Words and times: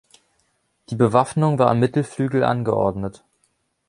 Die 0.89 0.95
Bewaffnung 0.95 1.59
war 1.59 1.71
im 1.71 1.77
Mittelflügel 1.79 2.43
angeordnet. 2.43 3.23